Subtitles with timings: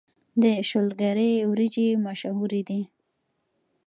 [0.41, 2.81] د شولګرې وريجې مشهورې دي